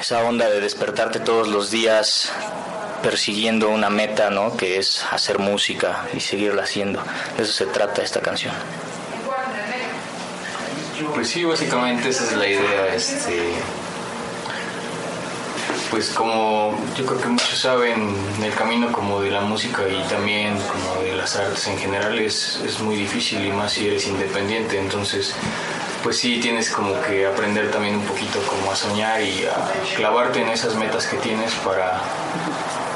[0.00, 2.32] esa onda de despertarte todos los días
[3.02, 4.56] persiguiendo una meta, ¿no?
[4.56, 7.02] Que es hacer música y seguirla haciendo.
[7.36, 8.54] De eso se trata esta canción.
[11.14, 13.52] Pues sí, básicamente esa es la idea, este
[15.90, 20.58] pues como yo creo que muchos saben, el camino como de la música y también
[20.58, 24.78] como de las artes en general es, es muy difícil y más si eres independiente,
[24.78, 25.34] entonces
[26.06, 30.40] pues sí tienes como que aprender también un poquito como a soñar y a clavarte
[30.40, 32.00] en esas metas que tienes para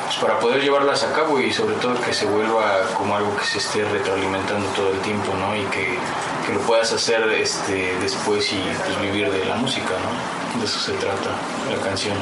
[0.04, 3.44] pues, para poder llevarlas a cabo y sobre todo que se vuelva como algo que
[3.44, 5.56] se esté retroalimentando todo el tiempo, ¿no?
[5.56, 5.98] Y que,
[6.46, 10.60] que lo puedas hacer este, después y pues, vivir de la música, ¿no?
[10.60, 11.30] De eso se trata
[11.68, 12.14] la canción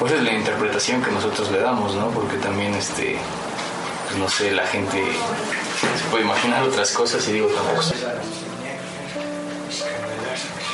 [0.00, 2.08] pues es la interpretación que nosotros le damos, ¿no?
[2.10, 3.18] Porque también, este,
[4.06, 7.82] pues no sé, la gente se puede imaginar otras cosas y digo tampoco.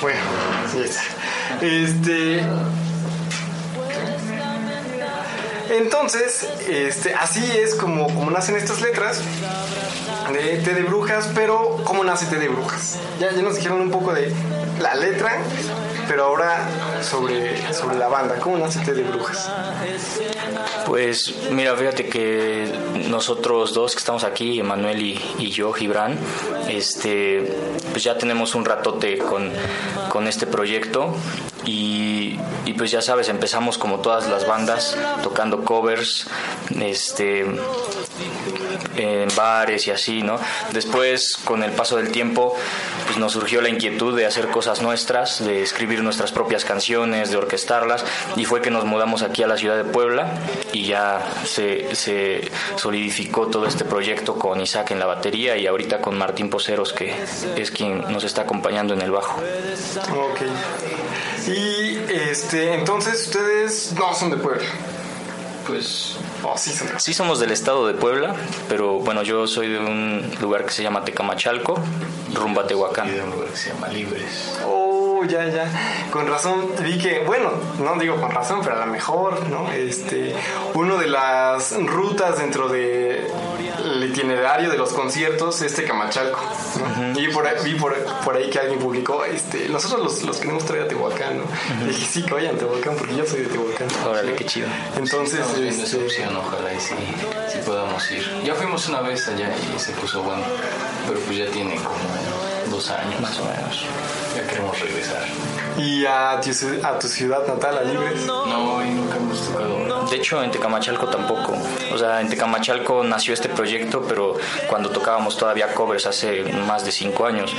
[0.01, 0.21] Bueno,
[0.75, 1.03] ya está.
[1.61, 2.45] Este.
[5.71, 9.21] Entonces, este, así es como, como nacen estas letras
[10.33, 12.99] de Té de Brujas, pero ¿cómo nace Té de Brujas?
[13.19, 14.33] Ya, ya nos dijeron un poco de
[14.81, 15.39] la letra,
[16.09, 19.51] pero ahora sobre, sobre la banda, ¿cómo nace Té de Brujas?
[20.87, 22.73] Pues mira, fíjate que
[23.09, 26.19] nosotros dos que estamos aquí, Emanuel y, yo, Gibran,
[26.69, 27.57] este,
[27.93, 29.51] pues ya tenemos un ratote con,
[30.09, 31.15] con este proyecto
[31.65, 32.39] y,
[32.77, 36.27] pues ya sabes, empezamos como todas las bandas tocando covers,
[36.81, 37.47] este
[38.97, 40.39] en bares y así, ¿no?
[40.73, 42.55] Después, con el paso del tiempo,
[43.07, 47.37] pues nos surgió la inquietud de hacer cosas nuestras, de escribir nuestras propias canciones, de
[47.37, 48.05] orquestarlas,
[48.37, 50.35] y fue que nos mudamos aquí a la ciudad de Puebla
[50.73, 56.01] y ya se, se solidificó todo este proyecto con Isaac en la batería y ahorita
[56.01, 57.15] con Martín Poceros, que
[57.57, 59.41] es quien nos está acompañando en el bajo.
[60.13, 60.41] Ok.
[61.47, 64.65] Y este, entonces ustedes no son de Puebla.
[65.67, 68.35] Pues Oh, sí, somos del estado de Puebla,
[68.69, 71.81] pero bueno, yo soy de un lugar que se llama Tecamachalco,
[72.35, 73.11] rumbo a y Tehuacán.
[73.11, 74.53] de un lugar que se llama Libres.
[74.67, 75.67] Oh, ya, ya.
[76.11, 79.71] Con razón vi que, bueno, no digo con razón, pero a lo mejor, ¿no?
[79.73, 80.35] Este,
[80.75, 83.27] uno de las rutas dentro de
[83.85, 86.41] el itinerario de los conciertos es Tecamachalco.
[86.79, 87.21] ¿no?
[87.21, 90.65] Y por ahí, vi por, por ahí que alguien publicó, este, nosotros los, los queremos
[90.65, 91.45] traer a Tehuacán, ¿no?
[91.85, 93.89] Y dije, sí, que vayan a Tehuacán porque yo soy de Tehuacán.
[94.09, 94.69] Órale, qué chido.
[94.97, 96.95] Entonces, esa este, opción, ojalá y sí,
[97.53, 98.25] sí podamos ir.
[98.45, 100.45] Ya fuimos una vez allá y se puso bueno,
[101.07, 101.95] pero pues ya tiene como
[102.75, 103.21] dos años.
[103.21, 103.85] Más o menos.
[104.37, 105.23] Ya queremos regresar.
[105.79, 106.51] y a tu,
[106.87, 108.27] a tu ciudad natal, a Libres.
[108.27, 110.05] No, y nunca hemos tocado.
[110.07, 111.55] De hecho, en Tecamachalco tampoco.
[111.93, 114.37] O sea, en Tecamachalco nació este proyecto, pero
[114.69, 117.55] cuando tocábamos todavía covers hace más de cinco años.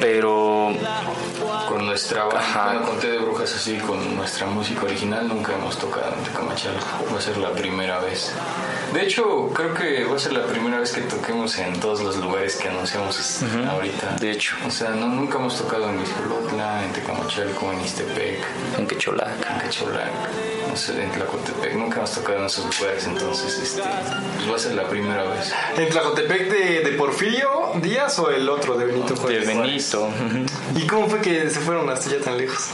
[0.00, 0.72] Pero
[1.68, 2.72] Con nuestra Ajá.
[2.72, 6.86] bueno, con Té de Brujas así, con nuestra música original, nunca hemos tocado en Tecamachalco.
[7.12, 8.32] Va a ser la primera vez.
[8.92, 12.16] De hecho, creo que va a ser la primera vez que toquemos en todos los
[12.16, 14.16] lugares que anunciamos ahorita.
[14.20, 18.40] de hecho, O sea, no, nunca hemos tocado en Miscolotla, en Tecamachalco, en Istepec,
[18.78, 19.30] en Quecholac.
[19.48, 20.10] en Cacholac,
[20.68, 21.74] no sé, en Tlacotepec.
[21.74, 25.52] Nunca hemos tocado en esos lugares, entonces este, pues va a ser la primera vez.
[25.76, 29.46] ¿En Tlacotepec de, de Porfirio Díaz o el otro de Benito De Juárez?
[29.46, 30.02] Benito.
[30.02, 30.46] ujú.
[30.78, 32.66] ¿Y cómo fue que se fueron hasta allá tan lejos?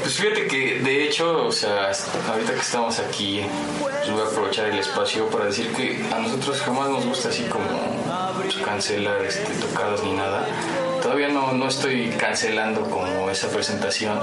[0.00, 1.92] Pues fíjate que de hecho, o sea,
[2.28, 3.42] ahorita que estamos aquí,
[3.80, 7.44] pues voy a aprovechar el espacio para decir que a nosotros jamás nos gusta así
[7.44, 7.68] como
[8.64, 10.46] cancelar este, tocadas ni nada.
[11.02, 14.18] Todavía no, no estoy cancelando como esa presentación,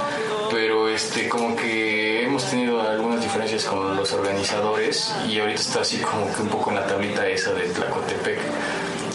[0.51, 5.97] pero este como que hemos tenido algunas diferencias con los organizadores y ahorita está así
[5.99, 8.39] como que un poco en la tablita esa de Tlacotepec.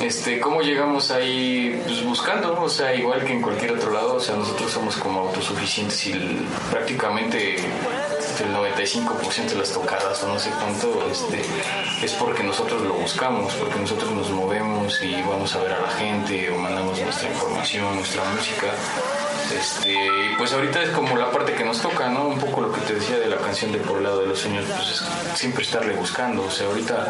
[0.03, 1.81] Este, ¿Cómo llegamos ahí?
[1.87, 5.21] Pues buscando, o sea, igual que en cualquier otro lado, o sea, nosotros somos como
[5.21, 11.43] autosuficientes y el- prácticamente el 95% de las tocadas o no sé cuánto este,
[12.05, 15.91] es porque nosotros lo buscamos, porque nosotros nos movemos y vamos a ver a la
[15.91, 18.67] gente o mandamos nuestra información, nuestra música.
[19.57, 19.95] Este,
[20.39, 22.27] pues ahorita es como la parte que nos toca, ¿no?
[22.27, 24.65] Un poco lo que te decía de la canción de Por lado de los sueños,
[24.67, 27.09] pues es siempre estarle buscando, o sea, ahorita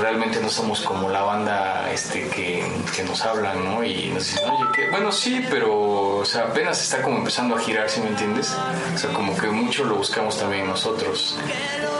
[0.00, 2.64] realmente no somos como la banda este que,
[2.94, 3.84] que nos hablan, ¿no?
[3.84, 7.60] Y nos dicen, oye, que bueno, sí, pero o sea, apenas está como empezando a
[7.60, 8.54] girar, ¿sí me entiendes?
[8.94, 11.36] O sea, como que mucho lo buscamos también nosotros.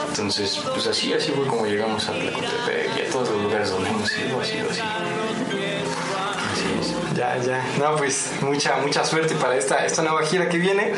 [0.08, 3.90] Entonces, pues así, así fue como llegamos a Tlacotepec y a todos los lugares donde
[3.90, 4.58] hemos ido, así.
[4.58, 4.80] Así.
[7.38, 7.64] Ya.
[7.78, 10.92] No, pues mucha, mucha suerte para esta, esta nueva gira que viene.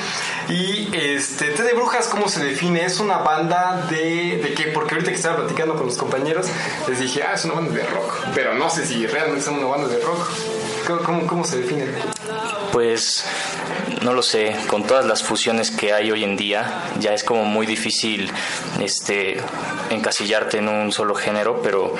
[0.49, 2.85] Y este, Té de Brujas, ¿cómo se define?
[2.85, 4.65] ¿Es una banda de, de qué?
[4.69, 6.47] Porque ahorita que estaba platicando con los compañeros,
[6.89, 8.15] les dije, ah, es una banda de rock.
[8.35, 10.29] Pero no sé si realmente son una banda de rock.
[10.87, 11.87] ¿Cómo, cómo, cómo se define?
[12.73, 13.25] Pues
[14.03, 17.45] no lo sé, con todas las fusiones que hay hoy en día, ya es como
[17.45, 18.31] muy difícil
[18.81, 19.39] este,
[19.91, 21.95] encasillarte en un solo género, pero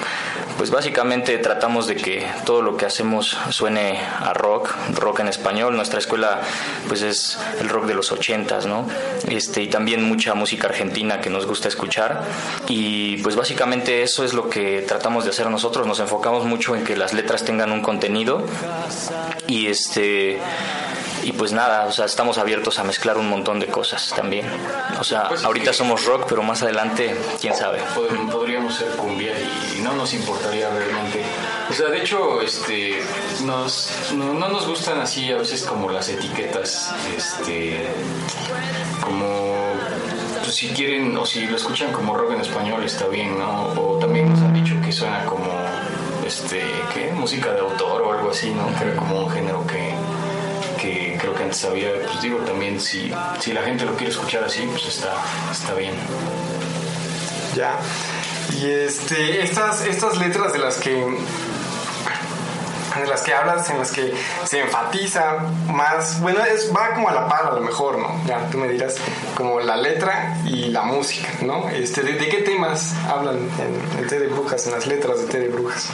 [0.57, 5.75] pues básicamente tratamos de que todo lo que hacemos suene a rock, rock en español.
[5.77, 6.41] Nuestra escuela
[6.89, 8.87] pues es el rock de los ochentas, ¿no?
[9.29, 12.23] Este, y también mucha música argentina que nos gusta escuchar.
[12.69, 15.87] Y pues básicamente eso es lo que tratamos de hacer nosotros.
[15.87, 18.47] Nos enfocamos mucho en que las letras tengan un contenido
[19.47, 20.39] y este
[21.23, 24.47] y pues nada, o sea, estamos abiertos a mezclar un montón de cosas también.
[24.99, 27.79] O sea, Pues es ahorita somos rock, pero más adelante, quién sabe.
[27.95, 29.33] Pod- podríamos ser cumbia
[29.77, 31.23] y no nos importaría realmente.
[31.71, 33.01] O sea, de hecho, este,
[33.45, 37.87] nos, no, no nos gustan así a veces como las etiquetas, este,
[39.01, 39.53] como
[40.43, 43.73] pues, si quieren o si lo escuchan como rock en español está bien, ¿no?
[43.77, 45.47] O también nos han dicho que suena como,
[46.27, 47.13] este, ¿qué?
[47.13, 48.67] Música de autor o algo así, ¿no?
[48.79, 49.95] Que era como un género que
[50.83, 54.43] que creo que antes había, pues digo también, si, si la gente lo quiere escuchar
[54.43, 55.15] así, pues está,
[55.51, 55.95] está bien.
[57.55, 57.79] Ya.
[58.61, 60.93] Y este, estas, estas letras de las que
[63.01, 64.13] de las que hablas, en las que
[64.45, 65.39] se enfatiza
[65.69, 68.21] más, bueno, es, va como a la par a lo mejor, ¿no?
[68.27, 68.97] Ya, tú me dirás,
[69.35, 71.71] como la letra y la música, ¿no?
[71.71, 75.27] Este, ¿de, de qué temas hablan en, en Té de Brujas, en las letras de
[75.27, 75.89] Té de Brujas?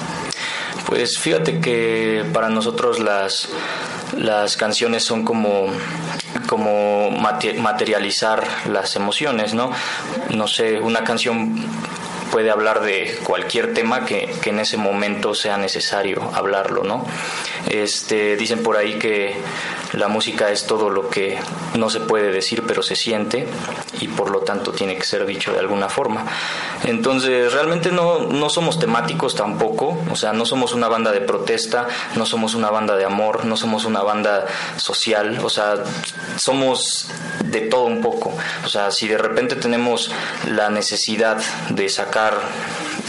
[0.87, 3.49] Pues fíjate que para nosotros las,
[4.17, 5.67] las canciones son como,
[6.49, 9.71] como mate- materializar las emociones, ¿no?
[10.31, 11.57] No sé, una canción
[12.31, 17.07] puede hablar de cualquier tema que, que en ese momento sea necesario hablarlo, ¿no?
[17.71, 19.35] Este, dicen por ahí que
[19.95, 21.39] la música es todo lo que
[21.75, 23.47] no se puede decir pero se siente
[24.01, 26.25] y por lo tanto tiene que ser dicho de alguna forma.
[26.85, 31.89] Entonces realmente no, no somos temáticos tampoco, o sea, no somos una banda de protesta,
[32.17, 34.47] no somos una banda de amor, no somos una banda
[34.77, 35.77] social, o sea,
[36.37, 37.09] somos
[37.45, 38.35] de todo un poco.
[38.65, 40.11] O sea, si de repente tenemos
[40.47, 41.39] la necesidad
[41.71, 42.39] de sacar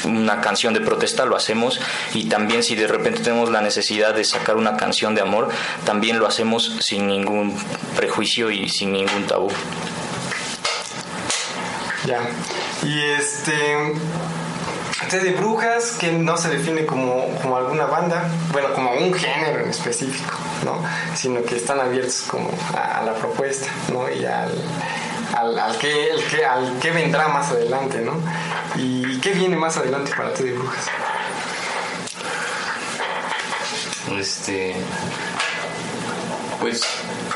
[0.05, 1.79] una canción de protesta, lo hacemos.
[2.13, 5.49] Y también si de repente tenemos la necesidad de sacar una canción de amor,
[5.85, 7.55] también lo hacemos sin ningún
[7.95, 9.49] prejuicio y sin ningún tabú.
[12.09, 12.21] Ya.
[12.81, 13.93] Y este.
[15.11, 19.63] Té de Brujas, que no se define como, como alguna banda, bueno, como un género
[19.63, 20.33] en específico,
[20.65, 20.83] ¿no?
[21.15, 24.09] Sino que están abiertos como a, la propuesta, ¿no?
[24.09, 24.51] Y al,
[25.35, 28.13] al, al que, el que, al que vendrá más adelante, ¿no?
[28.75, 30.85] ¿Y qué viene más adelante para Té de Brujas?
[34.17, 34.75] Este,
[36.59, 36.81] pues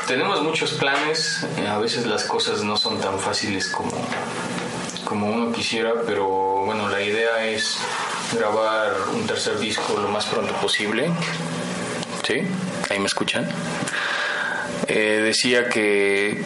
[0.06, 3.90] tenemos muchos planes, a veces las cosas no son tan fáciles como,
[5.04, 6.26] como uno quisiera, pero
[6.64, 7.78] bueno, la idea es
[8.32, 11.10] grabar un tercer disco lo más pronto posible.
[12.26, 12.42] ¿Sí?
[12.90, 13.48] ¿Ahí me escuchan?
[14.86, 16.42] Eh, decía que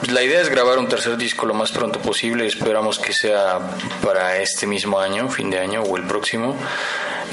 [0.00, 2.46] pues, la idea es grabar un tercer disco lo más pronto posible.
[2.46, 3.58] Esperamos que sea
[4.02, 6.56] para este mismo año, fin de año o el próximo.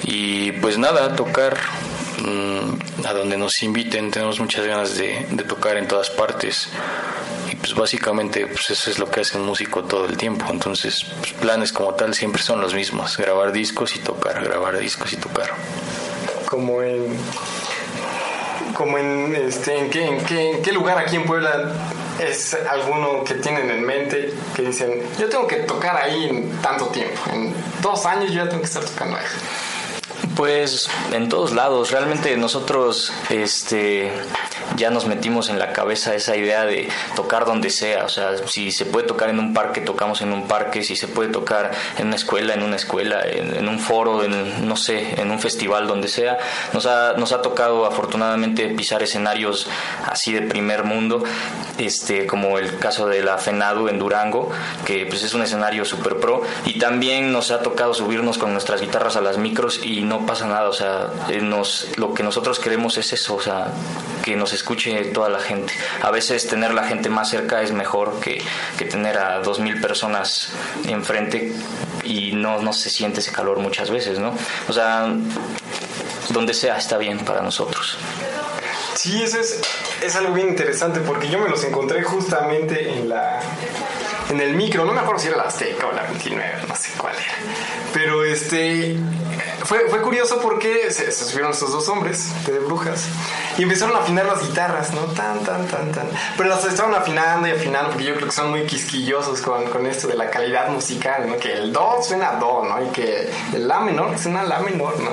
[0.03, 1.57] Y pues nada, tocar
[2.19, 4.09] mm, a donde nos inviten.
[4.11, 6.69] Tenemos muchas ganas de, de tocar en todas partes.
[7.61, 10.45] Pues básicamente pues eso es lo que hace un músico todo el tiempo.
[10.49, 13.17] Entonces, pues, planes como tal siempre son los mismos.
[13.17, 15.51] Grabar discos y tocar, grabar discos y tocar.
[16.45, 17.17] Como en.
[18.73, 21.71] Como en, este, ¿en, qué, en, qué, ¿En qué lugar aquí en Puebla
[22.19, 26.87] es alguno que tienen en mente que dicen, yo tengo que tocar ahí en tanto
[26.87, 29.25] tiempo, en dos años yo ya tengo que estar tocando ahí?
[30.35, 34.11] Pues en todos lados, realmente nosotros este
[34.75, 38.71] ya nos metimos en la cabeza esa idea de tocar donde sea, o sea, si
[38.71, 42.07] se puede tocar en un parque, tocamos en un parque, si se puede tocar en
[42.07, 45.87] una escuela, en una escuela, en, en un foro, en no sé, en un festival,
[45.87, 46.37] donde sea.
[46.73, 49.67] Nos ha, nos ha tocado afortunadamente pisar escenarios
[50.05, 51.23] así de primer mundo,
[51.77, 54.49] este como el caso de la FENADU en Durango,
[54.85, 58.81] que pues es un escenario super pro, y también nos ha tocado subirnos con nuestras
[58.81, 62.59] guitarras a las micros y no pasa nada, o sea, eh, nos, lo que nosotros
[62.59, 63.67] queremos es eso, o sea,
[64.23, 65.73] que nos escuche toda la gente.
[66.01, 68.41] A veces tener la gente más cerca es mejor que,
[68.77, 70.51] que tener a dos mil personas
[70.85, 71.51] enfrente
[72.03, 74.33] y no, no se siente ese calor muchas veces, ¿no?
[74.67, 75.07] O sea,
[76.29, 77.97] donde sea está bien para nosotros.
[78.95, 79.61] Sí, eso es,
[80.03, 83.39] es algo bien interesante porque yo me los encontré justamente en la,
[84.29, 86.91] en el micro, no me acuerdo si era la Azteca o la 29, no sé
[86.97, 87.35] cuál era.
[87.93, 88.97] Pero este
[89.65, 93.07] fue, fue curioso porque se, subieron estos dos hombres de brujas
[93.57, 95.01] y empezaron a afinar las guitarras, ¿no?
[95.01, 96.07] Tan, tan, tan, tan.
[96.37, 99.85] Pero las estaban afinando y afinando porque yo creo que son muy quisquillosos con, con
[99.85, 101.37] esto de la calidad musical, ¿no?
[101.37, 102.85] Que el do suena do, ¿no?
[102.85, 105.11] Y que el la menor suena la menor, ¿no?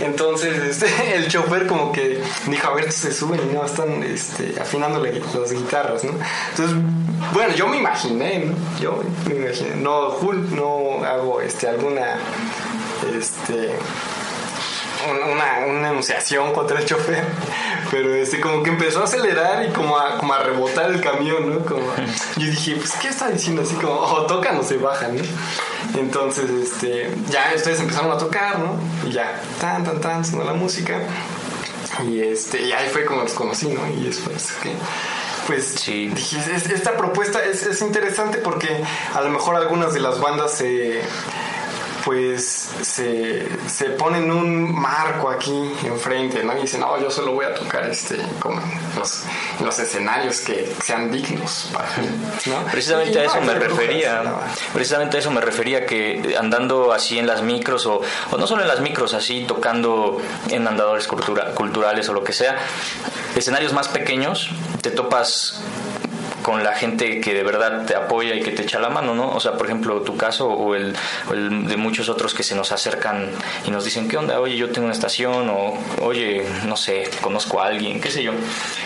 [0.00, 4.54] Entonces, este, el chofer como que dijo, a ver, se suben y no están este,
[4.60, 6.12] afinando las guitarras, ¿no?
[6.50, 6.76] Entonces,
[7.32, 8.54] bueno, yo me imaginé, ¿no?
[8.80, 9.76] Yo me imaginé.
[9.76, 10.16] No,
[10.50, 12.18] no hago este, alguna
[13.06, 13.74] este
[15.06, 17.24] una, una enunciación contra el chofer,
[17.90, 21.50] pero este como que empezó a acelerar y como a, como a rebotar el camión,
[21.50, 21.64] ¿no?
[21.64, 21.82] Como,
[22.36, 23.62] yo dije, pues, ¿qué está diciendo?
[23.62, 25.22] Así como, o tocan o se bajan, ¿no?
[25.98, 28.78] Entonces, este, ya ustedes empezaron a tocar, ¿no?
[29.08, 31.00] Y ya, tan, tan, tan, sonó la música.
[32.06, 33.80] Y, este, y ahí fue como los conocí, ¿no?
[33.88, 34.72] Y después, que
[35.46, 36.08] pues sí.
[36.08, 38.68] dije, esta propuesta es, es, interesante porque
[39.14, 41.00] a lo mejor algunas de las bandas se
[42.08, 46.56] pues se, se ponen un marco aquí enfrente, ¿no?
[46.56, 48.62] Y dicen, no, yo solo voy a tocar este, como
[48.96, 49.24] los,
[49.62, 51.86] los escenarios que sean dignos para
[52.46, 52.64] ¿no?
[52.72, 54.22] Precisamente a eso me refería,
[54.72, 58.00] precisamente a eso me refería, que andando así en las micros, o,
[58.30, 62.32] o no solo en las micros, así tocando en andadores cultura, culturales o lo que
[62.32, 62.56] sea,
[63.36, 64.48] escenarios más pequeños,
[64.80, 65.60] te topas
[66.48, 69.28] con la gente que de verdad te apoya y que te echa la mano, ¿no?
[69.32, 70.96] O sea, por ejemplo, tu caso o el,
[71.28, 73.30] de muchos otros que se nos acercan
[73.66, 74.40] y nos dicen, ¿qué onda?
[74.40, 78.32] Oye, yo tengo una estación o, oye, no sé, conozco a alguien, qué sé yo.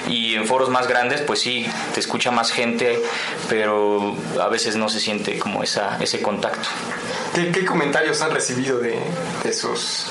[0.09, 1.65] Y en foros más grandes, pues sí,
[1.95, 3.01] te escucha más gente,
[3.49, 6.69] pero a veces no se siente como esa, ese contacto.
[7.33, 8.99] ¿Qué, comentarios han recibido de,
[9.45, 10.09] de esos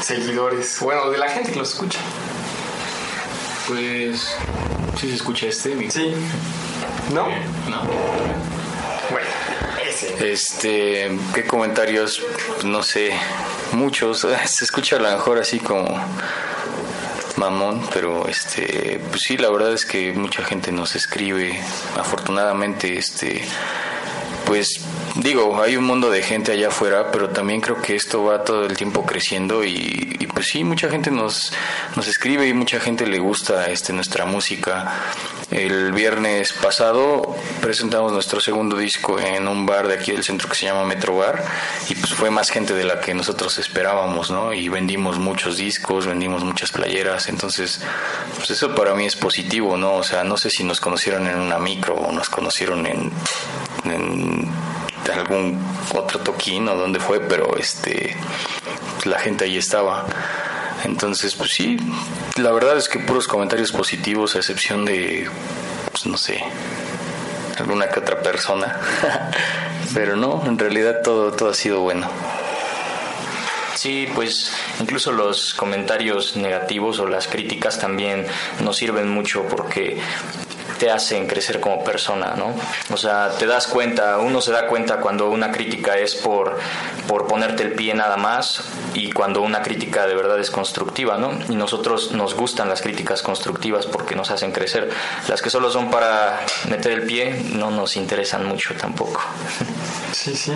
[0.00, 0.78] seguidores?
[0.80, 1.98] Bueno, de la gente que los escucha.
[3.66, 4.36] Pues,
[5.00, 5.90] ¿sí se escucha este?
[5.90, 6.14] Sí.
[7.12, 7.28] ¿No?
[7.68, 7.82] No.
[9.10, 9.28] Bueno,
[9.86, 10.32] ese.
[10.32, 12.22] Este, ¿qué comentarios?
[12.64, 13.12] No sé,
[13.72, 14.26] muchos.
[14.46, 15.84] Se escucha a lo mejor así como
[17.36, 21.60] mamón, pero este, pues sí, la verdad es que mucha gente nos escribe.
[21.98, 23.42] Afortunadamente, este,
[24.46, 24.80] pues
[25.16, 28.64] digo, hay un mundo de gente allá afuera, pero también creo que esto va todo
[28.64, 31.52] el tiempo creciendo y, pues sí, mucha gente nos,
[31.96, 34.92] nos escribe y mucha gente le gusta este, nuestra música.
[35.52, 40.54] El viernes pasado presentamos nuestro segundo disco en un bar de aquí del centro que
[40.54, 41.44] se llama Metro Bar
[41.90, 44.54] y pues fue más gente de la que nosotros esperábamos, ¿no?
[44.54, 47.82] Y vendimos muchos discos, vendimos muchas playeras, entonces
[48.36, 49.96] pues eso para mí es positivo, ¿no?
[49.96, 53.12] O sea, no sé si nos conocieron en una micro o nos conocieron en,
[55.12, 55.62] algún
[55.94, 58.16] otro toquín o donde fue, pero este
[59.04, 60.06] la gente ahí estaba.
[60.84, 61.76] Entonces, pues sí,
[62.36, 65.28] la verdad es que puros comentarios positivos, a excepción de,
[65.90, 66.42] pues no sé,
[67.58, 68.80] alguna que otra persona.
[69.94, 72.08] pero no, en realidad todo, todo ha sido bueno.
[73.74, 78.26] Sí, pues incluso los comentarios negativos o las críticas también
[78.60, 79.98] nos sirven mucho porque
[80.82, 82.56] te hacen crecer como persona, ¿no?
[82.92, 86.58] O sea, te das cuenta, uno se da cuenta cuando una crítica es por,
[87.06, 91.38] por ponerte el pie nada más y cuando una crítica de verdad es constructiva, ¿no?
[91.48, 94.90] Y nosotros nos gustan las críticas constructivas porque nos hacen crecer.
[95.28, 99.20] Las que solo son para meter el pie no nos interesan mucho tampoco.
[100.12, 100.52] Sí, sí.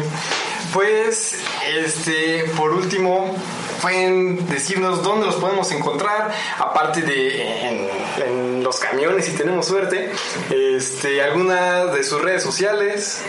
[0.73, 1.37] Pues,
[1.67, 3.35] este, por último,
[3.81, 10.11] pueden decirnos dónde los podemos encontrar, aparte de en, los camiones si tenemos suerte,
[10.51, 13.23] este, alguna de sus redes sociales.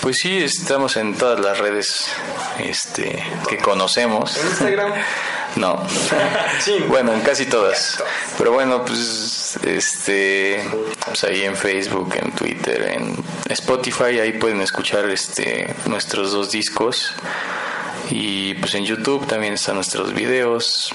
[0.00, 2.06] Pues sí, estamos en todas las redes
[2.58, 4.36] este, que conocemos.
[4.36, 4.92] ¿En Instagram?
[5.56, 5.84] No.
[6.88, 8.02] Bueno, en casi todas.
[8.38, 10.64] Pero bueno, pues este
[11.04, 13.16] pues ahí en Facebook, en Twitter, en
[13.48, 17.14] Spotify, ahí pueden escuchar este nuestros dos discos.
[18.10, 20.92] Y pues en YouTube también están nuestros videos.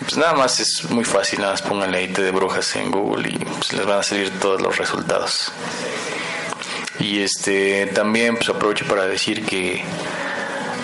[0.00, 3.38] Pues nada más es muy fácil, nada más pónganle ahí de brujas en Google y
[3.38, 5.50] pues les van a salir todos los resultados.
[7.00, 9.82] Y este también pues aprovecho para decir que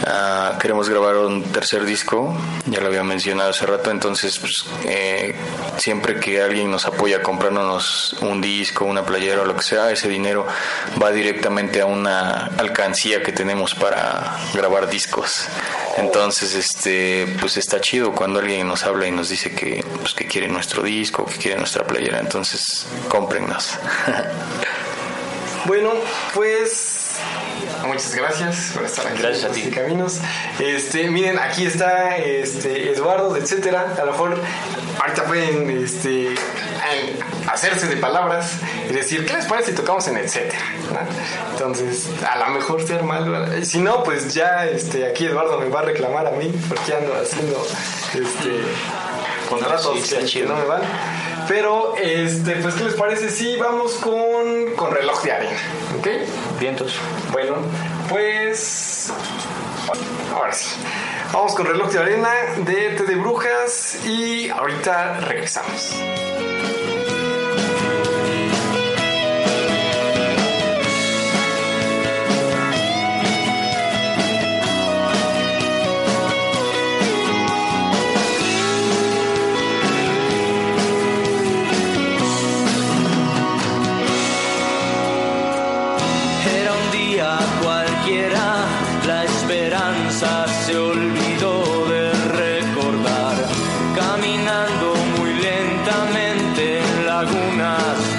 [0.07, 2.37] Ah, queremos grabar un tercer disco,
[2.67, 5.35] ya lo había mencionado hace rato, entonces pues, eh,
[5.79, 10.09] siempre que alguien nos apoya comprándonos un disco, una playera o lo que sea, ese
[10.09, 10.47] dinero
[11.03, 15.47] va directamente a una alcancía que tenemos para grabar discos.
[15.97, 20.27] Entonces, este, pues está chido cuando alguien nos habla y nos dice que, pues, que
[20.27, 23.79] quiere nuestro disco, que quiere nuestra playera, entonces cómprennos.
[25.67, 25.93] bueno,
[26.35, 27.04] pues
[27.87, 29.71] Muchas gracias por estar aquí gracias a ti.
[29.71, 30.21] Caminos.
[30.59, 33.95] Este, miren, aquí está este, Eduardo, etcétera.
[34.01, 34.39] A lo mejor
[35.01, 36.35] ahorita pueden este,
[36.85, 40.61] pueden hacerse de palabras y decir, ¿qué les parece si tocamos en etcétera?
[41.53, 43.59] Entonces, a lo mejor ser mal.
[43.61, 46.95] Y si no, pues ya este, aquí Eduardo me va a reclamar a mí porque
[46.95, 47.67] ando haciendo
[48.15, 48.61] este,
[49.49, 50.83] contratos que, no me van.
[51.49, 55.59] Pero, este, pues, ¿qué les parece si vamos con, con reloj de arena?
[55.99, 56.09] ¿Ok?
[56.59, 56.99] Vientos.
[57.33, 57.57] Bueno,
[58.09, 59.13] pues.
[60.33, 60.77] Ahora sí.
[61.33, 65.95] Vamos con reloj de arena de T de Brujas y ahorita regresamos.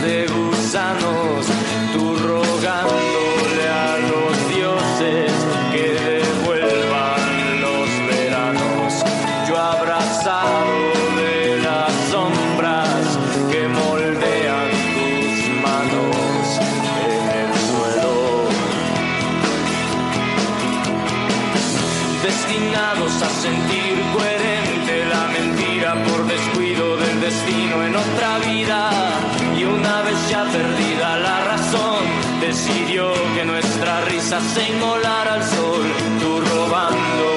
[0.01, 1.64] de gusanos.
[34.41, 35.85] Se inmolar al sol,
[36.19, 37.34] tú robando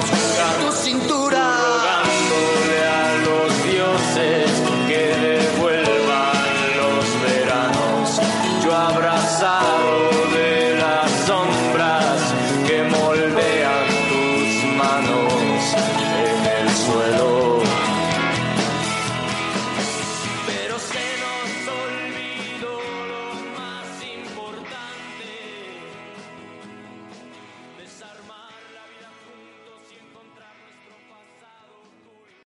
[0.00, 0.73] podemos colocar.